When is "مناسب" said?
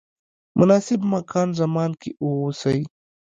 0.59-0.99